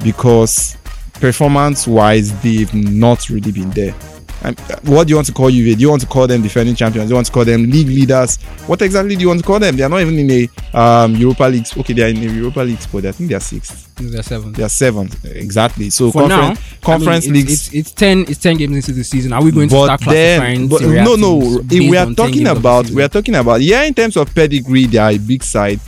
[0.03, 0.77] because
[1.13, 3.95] performance wise they've not really been there
[4.45, 5.75] um, what do you want to call Juve?
[5.75, 7.07] Do you want to call them defending champions?
[7.07, 8.37] Do you want to call them league leaders?
[8.67, 9.75] What exactly do you want to call them?
[9.75, 11.65] They are not even in a um, Europa League.
[11.77, 13.05] Okay, they are in a Europa League spot.
[13.05, 13.93] I think they are sixth.
[13.95, 14.53] they're seven.
[14.53, 15.25] They are seventh.
[15.25, 15.89] Exactly.
[15.89, 17.67] So For now, conference, conference I mean, it's, leagues.
[17.67, 18.25] It's, it's ten.
[18.27, 19.33] It's ten games into the season.
[19.33, 20.69] Are we going to start but then, classifying?
[20.69, 21.61] but no, no.
[21.69, 24.17] If we are talking games of the about, we are talking about, yeah, in terms
[24.17, 25.79] of pedigree, they are a big side,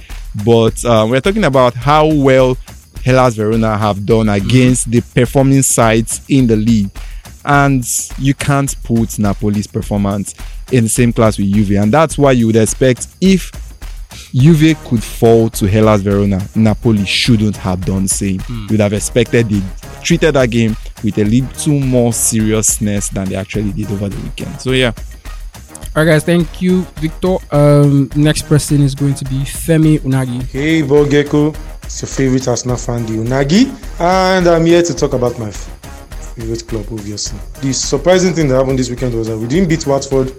[0.46, 2.58] but um, we are talking about how well
[3.08, 6.90] Hellas Verona have done against the performing sides in the league,
[7.48, 7.84] and
[8.20, 10.36] you can't put Napoli's performance
[10.72, 13.52] in the same class with Juve, and that's why you would expect if
[14.34, 18.42] Juve could fall to Hellas Verona, Napoli shouldn't have done the same.
[18.50, 19.62] You would have expected they
[20.04, 24.60] treated that game with a little more seriousness than they actually did over the weekend.
[24.60, 24.92] So yeah,
[25.96, 26.24] All right, guys.
[26.24, 27.38] Thank you, Victor.
[27.52, 30.44] Um, next person is going to be Femi Unagi.
[30.44, 31.54] Hey, Ball Gecko.
[31.84, 33.72] It's your favorite Arsenal fan, the Unagi.
[34.00, 35.50] And I'm here to talk about my
[36.38, 37.40] favorite club, obviously.
[37.62, 40.34] The surprising thing that happened this weekend was that we didn't beat Watford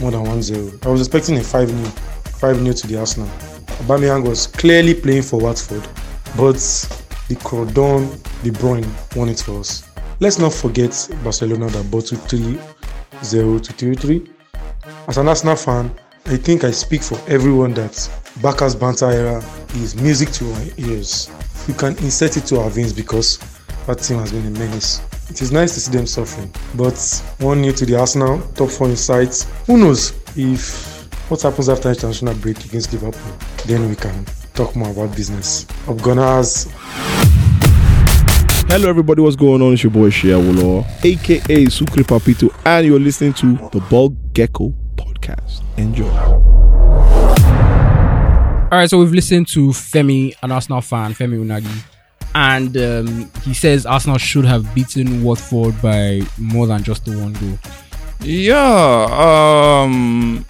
[0.00, 0.72] more than 1 0.
[0.82, 3.28] I was expecting a 5 0 5 0 to the Arsenal.
[3.80, 5.86] Aubameyang was clearly playing for Watford,
[6.36, 6.56] but
[7.28, 8.08] the Croydon,
[8.42, 9.84] De Bruyne won it for us.
[10.20, 12.58] Let's not forget Barcelona that bottled 3
[13.22, 14.30] 0 to 3 3.
[15.08, 15.90] As an Arsenal fan,
[16.26, 19.44] I think I speak for everyone that Barca's banter era
[19.76, 21.30] is music to our ears.
[21.68, 23.38] We can insert it to our veins because
[23.86, 25.00] that team has been a menace.
[25.28, 26.96] It is nice to see them suffering, but
[27.40, 29.42] one new to the Arsenal, top four in sights.
[29.66, 33.36] Who knows if what happens after international break against Liverpool?
[33.66, 35.66] Then we can talk more about business.
[35.88, 36.68] Up Gunners.
[38.68, 39.20] Hello, everybody.
[39.20, 39.72] What's going on?
[39.72, 44.72] It's your boy Shia Wolo, aka Sukri Papito, and you're listening to the Ball Gecko
[44.96, 45.62] podcast.
[45.76, 46.08] Enjoy.
[48.70, 51.84] All right, so we've listened to Femi, an Arsenal fan, Femi Unagi,
[52.36, 57.32] and um, he says Arsenal should have beaten Watford by more than just the one
[57.32, 57.58] goal.
[58.20, 60.44] yeah, um,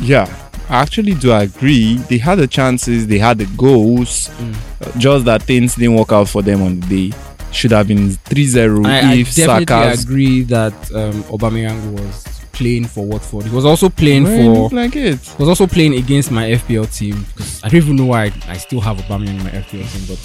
[0.00, 0.26] yeah.
[0.68, 1.96] I actually do agree.
[1.96, 4.98] They had the chances, they had the goals, Mm.
[4.98, 7.16] just that things didn't work out for them on the day.
[7.52, 12.84] Should have been 3-0 I, I if definitely Saka's agree that um, Aubameyang was playing
[12.84, 13.44] for Watford.
[13.44, 14.68] He was also playing for.
[14.76, 15.18] like it.
[15.38, 18.56] Was also playing against my FPL team because I don't even know why I, I
[18.58, 20.20] still have Aubameyang in my FPL team, but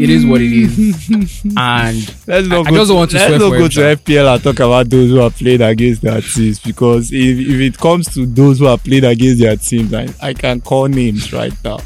[0.00, 1.42] it is what it is.
[1.56, 3.80] and Let's not I go just to, want to let's not go to.
[3.96, 7.76] FPL and talk about those who are playing against their teams because if, if it
[7.76, 11.52] comes to those who are playing against their teams, I, I can call names right
[11.64, 11.78] now.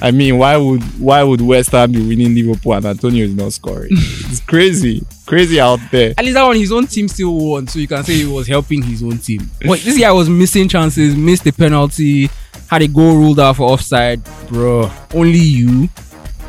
[0.00, 3.52] I mean, why would why would West Ham be winning Liverpool and Antonio is not
[3.52, 3.88] scoring?
[3.92, 6.14] it's crazy, crazy out there.
[6.16, 8.46] At least that one, his own team still won, so you can say he was
[8.46, 9.50] helping his own team.
[9.60, 12.30] But this guy was missing chances, missed the penalty,
[12.68, 14.90] had a goal ruled out for offside, bro.
[15.12, 15.88] Only you,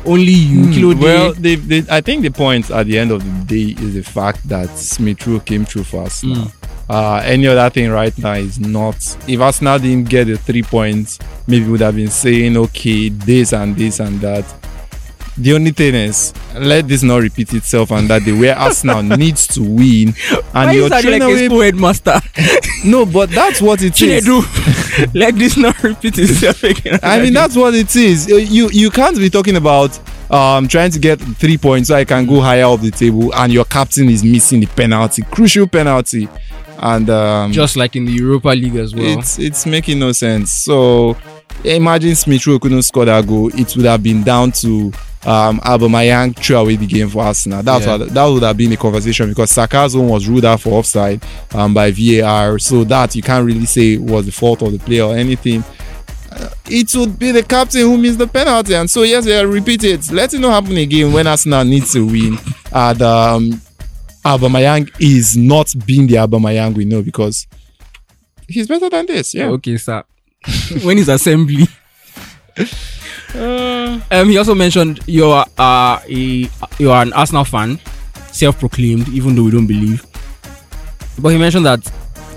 [0.04, 3.44] only you, Hmm, well, they, they, I think the point at the end of the
[3.46, 6.46] day is the fact that Smith Rowe came through for Arsenal.
[6.46, 6.59] Mm.
[6.90, 8.96] Uh, any other thing right now is not.
[9.28, 13.52] If Arsenal didn't get the three points, maybe we would have been saying, okay, this
[13.52, 14.44] and this and that.
[15.38, 19.46] The only thing is, let this not repeat itself, and that the way Arsenal needs
[19.54, 21.66] to win, and Why you're you sound like away.
[21.66, 22.20] headmaster?
[22.84, 24.26] No, but that's what it is.
[24.26, 26.98] Chinedu, let this not repeat itself again.
[27.04, 28.26] I mean, that's what it is.
[28.28, 29.96] You you can't be talking about
[30.30, 33.52] um trying to get three points so I can go higher up the table, and
[33.52, 36.28] your captain is missing the penalty, crucial penalty,
[36.82, 39.18] and um, just like in the Europa League as well.
[39.18, 40.50] it's it's making no sense.
[40.50, 41.16] So
[41.64, 44.92] imagine Smith Rowe couldn't score that goal, it would have been down to
[45.26, 47.62] um Aubameyang threw away the game for Arsenal.
[47.62, 47.98] That's Yeah.
[47.98, 51.22] what that would have been a conversation because Saka's own was ruled out for offside
[51.54, 52.58] um by VAR.
[52.58, 55.62] So that you can't really say was the fault of the player or anything.
[56.32, 59.82] Uh, it would be the captain who missed the penalty, and so yes, I repeat
[59.84, 60.10] it.
[60.12, 62.38] Let it not happen again when Arsenal needs to win.
[62.72, 63.60] And um,
[64.24, 67.46] Aubameyang is not being the Aubameyang we know because
[68.48, 69.34] he's better than this.
[69.34, 69.48] Yeah.
[69.48, 70.04] Okay, sir.
[70.82, 71.66] when is assembly?
[73.34, 77.78] um, he also mentioned you're uh, a you're an Arsenal fan,
[78.32, 80.04] self-proclaimed, even though we don't believe.
[81.18, 81.80] But he mentioned that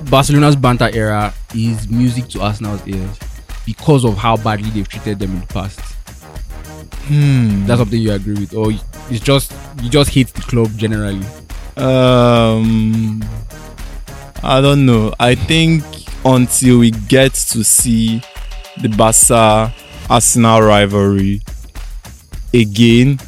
[0.10, 3.20] Barcelona's banter era is music to Arsenal's ears
[3.66, 5.80] because of how badly they've treated them in the past.
[7.08, 7.66] Hmm.
[7.66, 8.72] That's something you agree with, or
[9.10, 11.26] it's just you just hate the club generally.
[11.78, 13.24] Um,
[14.44, 15.14] I don't know.
[15.20, 15.84] I think
[16.26, 18.22] until we get to see
[18.82, 19.74] the Barca
[20.10, 21.42] Arsenal rivalry
[22.54, 23.20] again.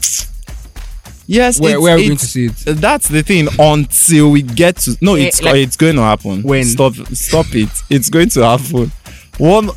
[1.27, 2.53] Yes, where, where are we going to see it?
[2.65, 3.47] That's the thing.
[3.57, 6.43] Until we get to no, Eh, it's like- it's going to happen.
[6.43, 6.65] When?
[6.65, 7.69] Stop, stop it.
[7.89, 8.91] It's going to happen.
[9.39, 9.69] One,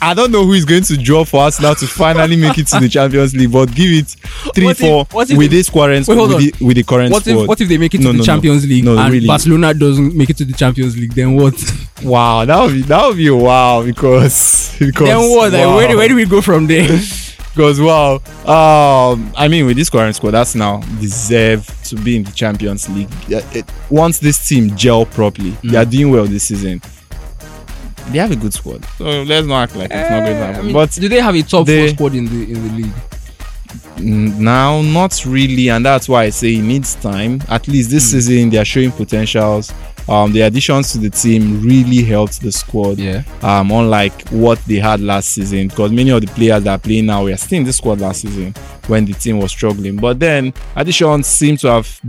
[0.00, 2.58] I, I don't know who is going to draw for us now to finally make
[2.58, 4.06] it to the Champions League, but give it
[4.54, 6.82] three, What if- four what if with they- this current Wait, with the, with the
[6.82, 7.48] current What if squad.
[7.48, 8.24] what if they make it No, to the no, no.
[8.24, 9.26] Champions League No, and really.
[9.26, 11.14] Barcelona doesn't make it to the Champions League?
[11.14, 11.54] Then what?
[12.02, 15.52] Wow, that would be that would be a wow because because then what?
[15.52, 15.76] Like, wow.
[15.76, 16.88] where, do- where do we go from there?
[17.54, 18.16] Because wow,
[18.48, 22.88] um, I mean with this current squad, that's now deserve to be in the Champions
[22.88, 23.08] League.
[23.28, 25.80] Yeah, it- once this team gel properly, they Mm.
[25.82, 26.82] are doing well this season.
[28.10, 30.46] They have a good squad, so let's not act like it's not going to I
[30.46, 30.64] happen.
[30.66, 32.92] mean, but do they have a top they- four squad in the in the league?
[33.96, 38.10] Mm, now not really and that's why i say it needs time at least this
[38.10, 38.18] Hmm.
[38.18, 39.72] season they are showing potentials
[40.08, 43.22] um the additions to the team really helped the squad Yeah.
[43.42, 47.06] um unlike what they had last season because many of the players that are playing
[47.06, 48.52] now were still in the squad last season
[48.88, 52.00] when the team was struggling but then additions seem to have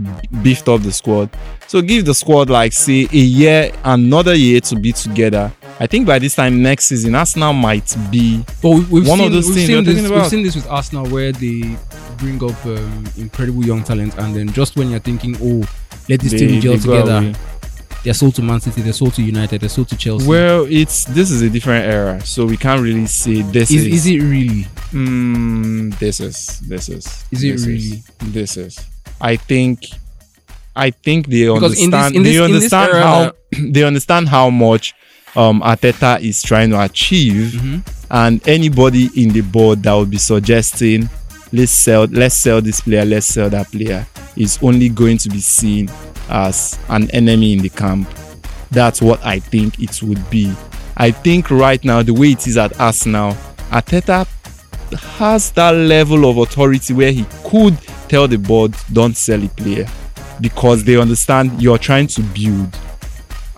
[0.42, 1.30] beefed up the squad
[1.68, 6.06] so give the squad like say a year another year to be together i think
[6.06, 9.54] by this time next season arsenal might be we, we've one seen, of those we've
[9.56, 10.10] things seen this.
[10.10, 11.76] We've seen this with Arsenal where they
[12.18, 15.60] bring up um, incredible young talent, and then just when you're thinking, oh,
[16.08, 17.34] let this They- team gel together, away.
[18.02, 20.26] they're sold to Man City, they're sold to United, they're sold to Chelsea.
[20.26, 23.94] Well, it's this is a different era, so we can't really say this is, is.
[23.94, 24.62] is it really?
[24.92, 27.04] Mm, this is this is.
[27.30, 28.02] Is it this really?
[28.32, 28.78] this is.
[29.20, 29.84] I think.
[30.74, 32.16] I think they Because in this- understand.
[32.16, 33.32] in this- they in this understand era how
[33.72, 34.94] they understand how much
[35.36, 37.78] um Arteta is trying to achieve, Mm-hmm.
[38.10, 41.08] and anybody in the board that would be suggesting,
[41.52, 45.40] let's sell, let's sell this player, let's sell that player, is only going to be
[45.40, 45.88] seen
[46.28, 48.08] as an enemy in the camp.
[48.70, 50.52] That's what I think it would be.
[50.96, 53.32] I think right now, the way it is at Arsenal,
[53.70, 54.26] Arteta
[55.18, 57.76] has that level of authority where he could
[58.08, 59.86] tell the board, don't sell a player
[60.40, 62.74] because they understand you're trying to build.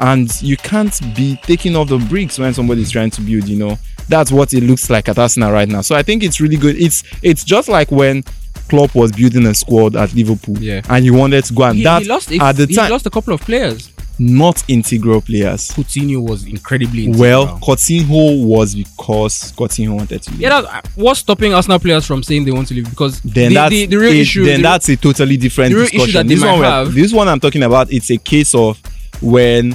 [0.01, 3.79] And you can't be taking off the bricks when somebody's trying to build, you know.
[4.09, 5.81] That's what it looks like at Arsenal right now.
[5.81, 6.77] So I think it's really good.
[6.77, 8.23] It's it's just like when
[8.69, 10.83] Klopp was building a squad at Liverpool Yeah.
[10.89, 12.31] and he wanted to go and He, that he lost.
[12.31, 13.91] A, at the he time lost a couple of players.
[14.19, 15.71] not integral players.
[15.71, 17.21] Coutinho was incredibly integral.
[17.21, 20.41] Well, Coutinho was because Coutinho wanted to leave.
[20.41, 22.89] yeah, that's, uh, what's stopping Arsenal players from saying they want to leave?
[22.91, 24.45] Because then the, that's the, the real issue.
[24.45, 26.15] Then the, that's a totally different the real issue discussion.
[26.15, 28.81] that they this might one, have- this one I'm talking about, it's a case of
[29.21, 29.75] when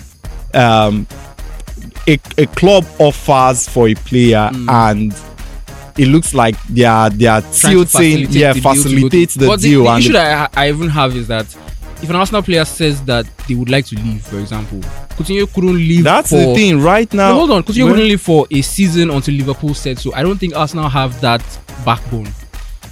[0.56, 1.08] um
[2.08, 5.14] a, a club offers for a player and
[5.98, 7.62] it looks like they are they are Mm.
[7.62, 7.86] tilting,
[8.28, 10.52] facilitate yeah, the deal to to- facilitate the but deal The, and issue the- that
[10.58, 11.46] I, I even have is that
[12.02, 14.80] if an Arsenal player says that they would like to leave, for example,
[15.12, 16.04] Coutinho couldn't leave.
[16.04, 17.30] That's for, the thing right now.
[17.30, 20.14] No, hold on, Coutinho when- couldn't leave for a season until Liverpool said so.
[20.14, 21.42] I don't think Arsenal have that
[21.86, 22.28] backbone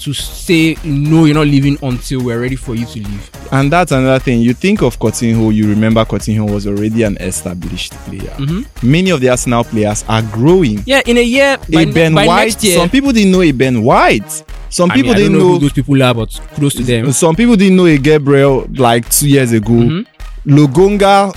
[0.01, 3.29] to say no, you're not leaving until we're ready for you to leave.
[3.51, 4.41] And that's another thing.
[4.41, 8.33] You think of Coutinho, you remember Coutinho was already an established player.
[8.37, 8.65] Mhm.
[8.83, 10.81] Many of the Arsenal players are growing.
[10.85, 12.45] Yeah, in a year, by, a Ben by White.
[12.45, 14.43] next year, Some people didn't know a Ben White.
[14.69, 15.53] Some I mean, people don't didn't know, know.
[15.55, 17.11] who those people are, but kudos to them.
[17.11, 19.73] Some people didn't know a Gabriel like two years ago.
[19.73, 20.05] Mhm.
[20.45, 21.31] Lokonga,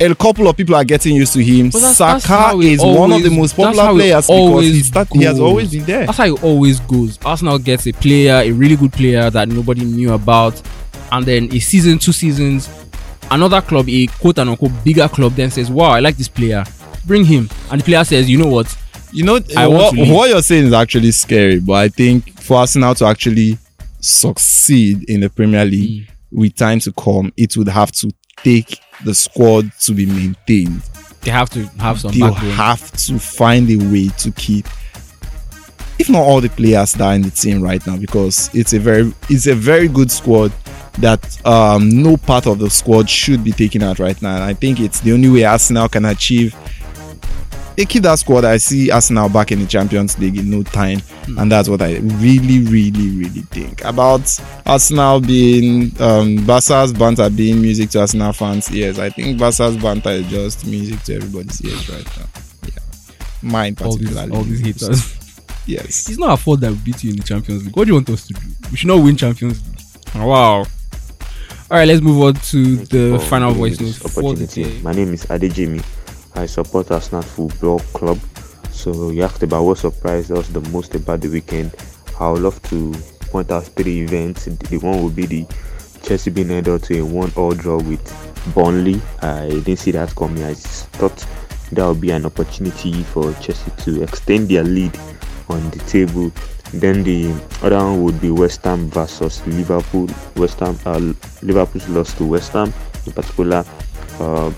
[0.00, 1.70] a couple of people are getting used to him.
[1.70, 5.22] That's- that's Saka it is one of the most popular players because he, start, he
[5.24, 6.06] has always been there.
[6.06, 7.18] That's how it always goes.
[7.24, 10.60] Arsenal gets a player, a really good player that nobody knew about,
[11.10, 12.68] and then a season, two seasons,
[13.30, 16.64] another club, a quote unquote bigger club, then says, "Wow, I like this player,
[17.06, 18.76] bring him," and the player says, "You know what?
[19.10, 22.94] You know, I what, what you're saying is actually scary, but I think for Arsenal
[22.96, 23.56] to actually
[24.00, 26.06] succeed in the Premier League Mm.
[26.30, 28.10] with time to come, it would have to
[28.42, 30.82] take the squad to be maintained.
[31.22, 34.66] They have to have some They'll backbone." have to find a way to keep,
[35.98, 38.78] if not all the players that are in the team right now, because it's a
[38.78, 40.52] very it's a very good squad
[40.98, 44.34] that um, no part of the squad should be taken out right now.
[44.34, 46.54] And I think it's the only way Arsenal can achieve.
[47.78, 48.44] They keep that squad.
[48.44, 51.00] I see Arsenal back in the Champions League in no time,
[51.38, 54.36] and that's what I really, really, really think about
[54.66, 58.98] Arsenal being um, Barca's banter being music to Arsenal fans' ears.
[58.98, 62.24] I think Barca's banter is just music to everybody's ears right now.
[62.64, 64.36] Yeah, mine all these, particularly.
[64.36, 65.14] all these haters.
[65.66, 66.08] Yes.
[66.08, 67.76] It's not our fault that we beat you in the Champions League.
[67.76, 68.40] What do you want us to do?
[68.70, 69.78] We should not win Champions League.
[70.16, 70.56] Oh, wow.
[70.60, 70.66] All
[71.70, 74.80] right, let's move on to the for final giving voice notes this for the opportunity.
[74.80, 75.84] My name is Adejimi.
[76.34, 78.18] I support Arsenal Football Club.
[78.70, 81.74] So you asked about what surprised us the most about the weekend.
[82.20, 82.92] I would love to
[83.30, 84.44] point out three events.
[84.44, 85.46] The one would be the
[86.02, 89.00] Chelsea being headed to a one-all draw with Burnley.
[89.20, 90.44] I didn't see that coming.
[90.44, 91.26] I thought
[91.72, 94.98] that would be an opportunity for Chelsea to extend their lead
[95.48, 96.32] on the table.
[96.72, 100.08] Then the other one would be West Ham versus Liverpool.
[100.36, 100.98] West Ham, uh,
[101.42, 102.72] Liverpool's lost to West Ham
[103.06, 103.64] in particular.
[104.20, 104.52] Uh,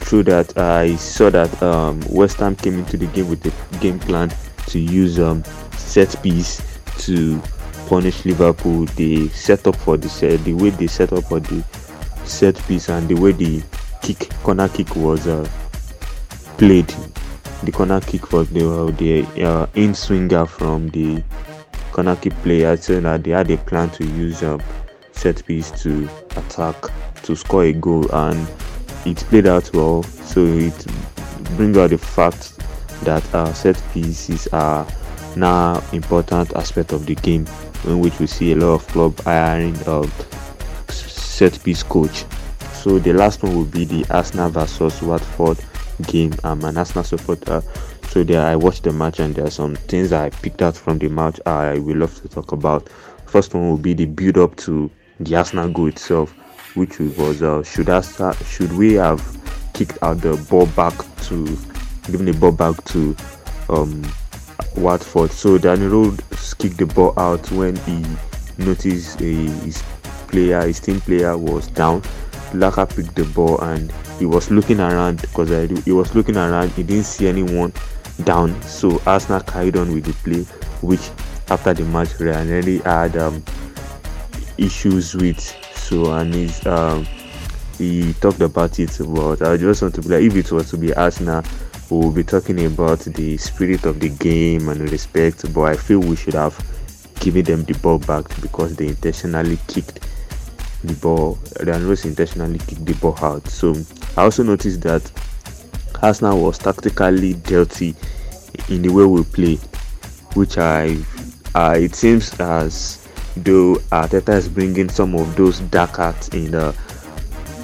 [0.00, 3.98] through that, I saw that um, West Ham came into the game with a game
[3.98, 4.32] plan
[4.68, 5.44] to use um,
[5.76, 6.60] set piece
[6.98, 7.40] to
[7.86, 8.84] punish Liverpool.
[8.86, 11.62] They set up for the set, the way they set up for the
[12.24, 13.62] set piece and the way the
[14.02, 15.48] kick corner kick was uh,
[16.58, 16.92] played.
[17.62, 21.22] The corner kick was the uh, the uh, in swinger from the
[21.92, 24.62] corner kick player, so that they had a plan to use um,
[25.12, 26.76] set piece to attack
[27.22, 28.46] to score a goal, and
[29.04, 30.02] it played out well.
[30.02, 30.86] So it
[31.56, 32.58] brings out the fact
[33.04, 34.86] that uh, set pieces are
[35.36, 37.46] now important aspect of the game,
[37.84, 40.10] in which we see a lot of club hiring um,
[40.88, 42.24] set piece coach.
[42.72, 45.58] So the last one will be the Arsenal versus Watford
[46.06, 46.32] game.
[46.44, 47.62] I'm an Arsenal supporter,
[48.08, 50.98] so there I watched the match and there are some things I picked out from
[50.98, 52.88] the match I will love to talk about.
[53.26, 56.34] First one will be the build up to the Arsenal goal itself,
[56.78, 59.20] which was uh, should Arsenal, should we have
[59.74, 61.44] kicked out the ball back to
[62.10, 63.14] giving the ball back to
[63.68, 64.02] um,
[64.76, 65.30] Watford.
[65.30, 68.04] So Rose kicked the ball out when he
[68.56, 69.82] noticed a, his
[70.28, 72.02] player, his team player was down.
[72.52, 75.50] Laka picked the ball and he was looking around because
[75.84, 76.70] he was looking around.
[76.72, 77.72] He didn't see anyone
[78.24, 78.60] down.
[78.62, 80.42] So Arsenal carried on with the play,
[80.80, 81.10] which
[81.50, 83.44] after the match Ranieri had um,
[84.56, 85.54] issues with.
[85.92, 87.06] And he's um,
[87.78, 88.96] he talked about it.
[89.00, 91.42] But I just want to be like, if it was to be Arsenal,
[91.90, 95.52] we will be talking about the spirit of the game and respect.
[95.54, 96.56] But I feel we should have
[97.20, 100.06] given them the ball back because they intentionally kicked
[100.84, 101.38] the ball.
[101.64, 103.46] Dan Rose intentionally kicked the ball out.
[103.48, 103.74] So
[104.16, 105.10] I also noticed that
[106.02, 107.94] Arsenal was tactically dirty
[108.68, 109.56] in the way we play,
[110.34, 110.96] which I,
[111.54, 112.97] uh, it seems as
[113.44, 116.74] though Arteta is bringing some of those dark arts in the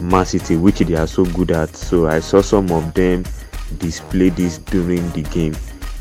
[0.01, 1.75] Man City, which they are so good at.
[1.77, 3.25] So I saw some of them
[3.79, 5.55] display this during the game.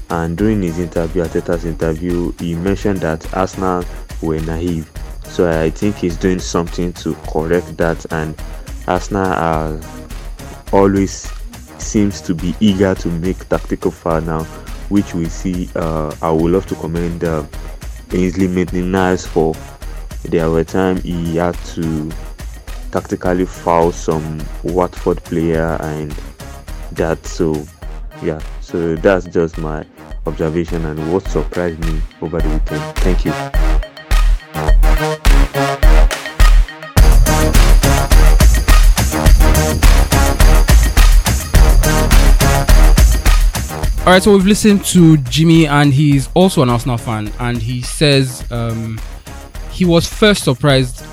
[0.09, 3.83] And during his interview, Arteta's interview, he mentioned that Arsenal
[4.21, 4.91] were naive.
[5.23, 8.05] So I think he's doing something to correct that.
[8.11, 8.39] And
[8.87, 9.79] Arsenal are
[10.71, 11.31] always
[11.79, 14.43] seems to be eager to make tactical foul now,
[14.89, 15.69] which we see.
[15.75, 17.45] Uh, I would love to commend uh,
[18.11, 19.55] Ainsley Maitland-Niles for
[20.23, 22.11] there were times he had to
[22.91, 26.11] tactically foul some Watford player and
[26.93, 27.65] that so
[28.21, 28.39] yeah.
[28.61, 29.85] So that's just my
[30.25, 32.97] observation and what surprised me over the weekend.
[32.97, 33.33] Thank you.
[44.05, 47.81] All right so we've listened to jimmy and he's also an arsenal fan and he
[47.81, 48.99] says um,
[49.73, 51.03] he was first surprised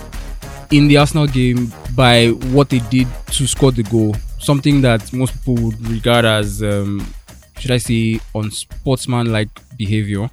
[0.71, 4.15] in the Arsenal game by what they did to score the goal.
[4.39, 7.07] Something that most people would regard as, um,
[7.59, 10.31] should I say, unsportsmanlike behavior.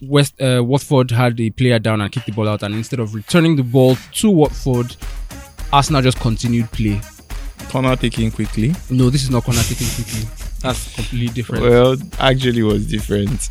[0.00, 3.14] West uh, Watford had a player down and kicked the ball out, and instead of
[3.14, 4.94] returning the ball to Watford,
[5.72, 7.00] Arsenal just continued play.
[7.70, 8.74] Corner taking quickly.
[8.90, 10.47] No, this is not corner taking quickly.
[10.60, 11.62] That's completely different.
[11.64, 13.48] Well, actually, was different.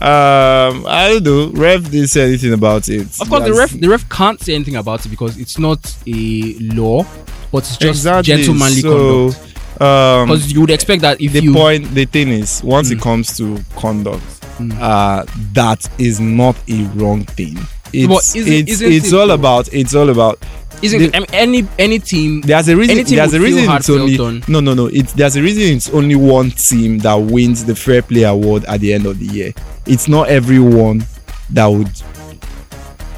[0.00, 1.60] Um, I don't know.
[1.60, 3.06] Ref didn't say anything about it.
[3.20, 5.80] Of course, the That's- ref the ref can't say anything about it because it's not
[6.06, 7.04] a law,
[7.50, 8.22] but it's just Exactly.
[8.36, 9.44] gentlemanly so, conduct.
[9.80, 12.98] Um, Because you would expect that if the you point, the thing is, once it
[12.98, 13.02] Mm.
[13.02, 14.24] comes to conduct,
[14.58, 14.76] Mm.
[14.80, 17.58] uh, that is not a wrong thing.
[17.92, 19.34] It's isn't- it's, isn't it's it all though?
[19.34, 20.38] about it's all about
[20.82, 24.18] isn't the- I mean, any any team there's a reason there's a reason it's only
[24.18, 24.42] on.
[24.48, 28.02] no no no it's there's a reason it's only one team that wins the fair
[28.02, 29.52] play award at the end of the year
[29.86, 31.04] it's not everyone
[31.50, 31.90] that would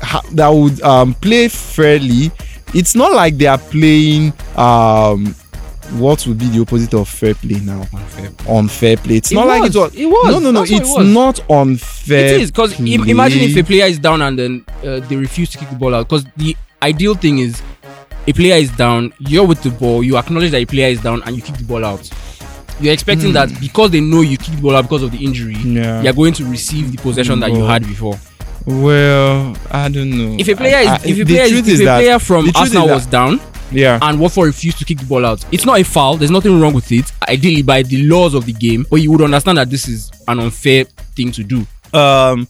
[0.02, 2.30] ha- that would um play fairly
[2.74, 5.34] it's not like they are playing um
[5.98, 8.30] what would be the opposite of fair play now Unfair.
[8.48, 10.70] unfair play it's It not like was, it was it was, no no no that's
[10.70, 12.94] what it it's not unfair It is because play.
[12.94, 15.92] imagine if a player is down and then uh, they refuse to kick the ball
[15.94, 16.08] out.
[16.08, 17.62] Because the ideal thing is
[18.26, 21.22] a player is down, you're with the ball, you acknowledge that a player is down,
[21.24, 22.08] and you kick the ball out.
[22.80, 25.54] You're expecting that because they know you kicked the ball out because of the injury,
[25.54, 25.76] Hmm.
[25.76, 26.02] Yeah.
[26.02, 28.18] you're going to receive the possession that you had before.
[28.66, 31.68] well i don't know If a player I- is I- if a player, is, if
[31.68, 33.40] is a player from Arsenal was down
[33.72, 36.16] yeah and Watford refused to kick the ball out, it's not a foul.
[36.16, 37.10] There's nothing wrong with it.
[37.28, 40.40] Ideally, by the laws of the game, but you would understand that this is an
[40.40, 40.84] unfair
[41.16, 41.66] thing to do.
[41.92, 42.46] um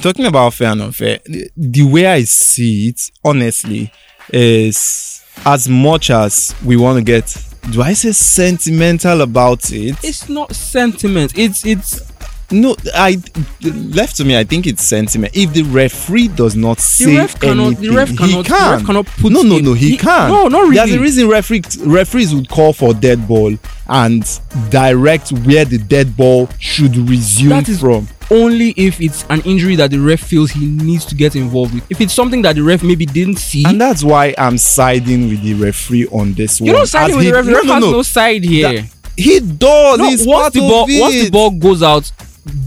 [0.00, 3.92] talking about fair and unfair the, the way i see it honestly
[4.32, 7.36] is as much as we want to get
[7.70, 9.96] do i say sentimental about it?
[10.04, 11.32] It's not sentiment.
[11.36, 12.12] It's it's
[12.50, 13.16] no i
[13.62, 15.34] left to me i think it's sentiment.
[15.34, 18.72] If the referee does not say ref cannot- the anything ref he cannot- the can.
[18.78, 20.28] ref cannot put no no no he, he- can.
[20.30, 20.74] no, not really.
[20.74, 23.56] there's a reason referee referees would call for dead ball
[23.88, 29.40] and direct where the dead ball should resume That is from only if it's an
[29.42, 31.90] injury that the ref feels he needs to get involved with.
[31.90, 35.42] If it's something that the ref maybe didn't see, And that's why I'm siding with
[35.42, 36.66] the referee on this one.
[36.68, 37.44] you're not siding As with he- the ref.
[37.46, 37.90] The no, no, has no.
[37.92, 38.72] no side here.
[38.82, 39.98] That- He does.
[39.98, 42.10] no, once the ball once the ball goes out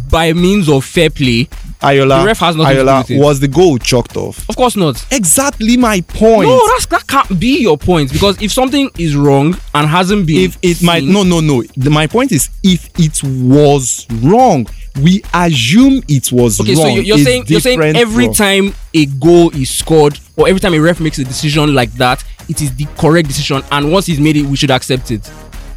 [0.09, 1.47] by means of fair play,
[1.81, 3.19] Ayola, the ref has nothing to do with it.
[3.19, 4.47] was the goal chalked off?
[4.49, 5.05] of course not.
[5.11, 6.49] Exactly my point.
[6.49, 10.45] No, that's that can't be your point because if something is wrong and hasn't been,
[10.45, 11.63] if it might no no no.
[11.75, 14.65] The, my point is if it was wrong,
[15.01, 16.95] we assume it was Okay, wrong.
[16.95, 20.79] so you're, saying you're saying every time a goal is scored or every time a
[20.79, 24.37] ref makes a decision like that, it is the correct decision, and once he's made
[24.37, 25.29] it, we should accept it.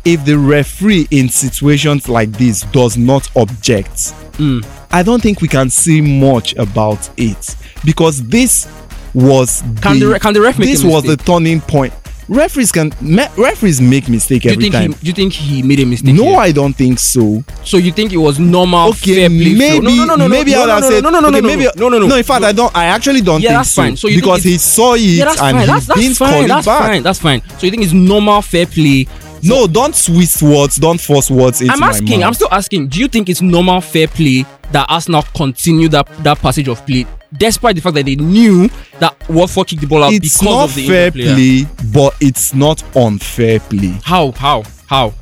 [0.05, 4.64] If the referee in situations like this does not object, Mm.
[4.90, 8.66] I don't think we can say much about it because this
[9.12, 11.92] was Can the re- can the ref this was the turning point.
[12.28, 14.92] Referees can me, referees make mistake Do every time.
[14.92, 14.98] he?
[15.01, 16.14] Do you think he made a mistake?
[16.14, 16.38] No, here?
[16.38, 17.42] I don't think so.
[17.64, 19.55] So you think it was normal Okay, fair play?
[19.55, 21.20] maybe no, no, no, no, maybe no, I would no, have no, said no, no,
[21.20, 22.07] no, okay, no, maybe no, no, no.
[22.07, 22.16] no.
[22.16, 22.74] In fact, I don't.
[22.74, 23.96] I actually don't Yeah, think that's so fine.
[23.96, 25.61] So you because he saw it Yeah, that's and fine.
[25.61, 26.44] he That's, that's didn't call fine.
[26.44, 26.80] it That's back.
[26.82, 27.03] fine.
[27.03, 27.42] That's fine.
[27.59, 29.07] So you think it's normal fair play?
[29.43, 30.76] No, don't twist words.
[30.76, 32.20] Don't force words into I'm my asking.
[32.20, 32.26] mouth.
[32.28, 32.88] I'm still asking.
[32.88, 37.07] Do you think it's normal fair play that Arsenal continue that that passage of play,
[37.32, 38.68] despite the fact that they knew
[38.99, 42.55] that Watford kicked the ball out it's because not of the fair play, but it's
[42.55, 43.99] not unfair play.
[44.05, 44.32] How?
[44.32, 44.62] How?
[44.86, 45.14] How?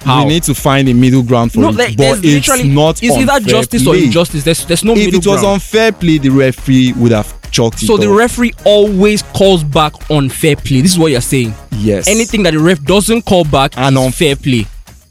[0.00, 0.24] How?
[0.24, 3.16] We need to find a middle ground for no, it, like, but it's not it's
[3.16, 4.42] either justice or injustice.
[4.44, 5.54] There's there's no If middle it was ground.
[5.54, 8.18] unfair play, the referee would have chalked so the off.
[8.18, 10.80] referee always calls back on fair play.
[10.80, 11.54] This is what you're saying.
[11.72, 14.66] yes, Anything that the ref doesn't call back And on- fair play.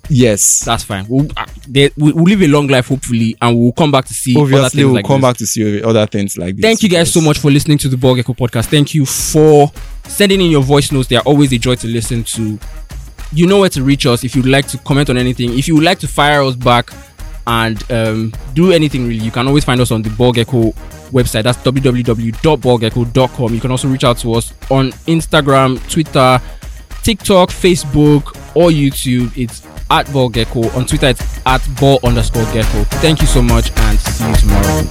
[0.10, 0.60] yes.
[0.66, 1.06] That's fine.
[1.08, 1.46] We'll, uh,
[1.98, 4.34] we'll live a long life, hopefully, and we'll come back to see.
[4.36, 5.30] other Obviously, things we'll like come this.
[5.30, 6.62] back to see other things like this.
[6.64, 8.66] Thank you guys so much for listening to the Ball Gecko podcast.
[8.66, 9.72] Thank you for
[10.08, 11.08] sending in your voice notes.
[11.08, 12.60] They are always a joy to listen to.
[13.34, 15.58] You know where to reach us if you'd like to comment on anything.
[15.58, 16.90] If you would like to fire us back
[17.48, 20.74] and um, do anything really, you can always find us on the Ball Gecko
[21.12, 21.44] website.
[21.44, 23.54] That's www.ballgecko.com.
[23.54, 26.42] You can also reach out to us on Instagram, Twitter,
[27.04, 29.36] TikTok, Facebook, or YouTube.
[29.38, 30.70] It's at Ball Gecko.
[30.72, 32.84] On Twitter, it's at ball underscore gecko.
[33.02, 34.84] Thank you so much and see you tomorrow.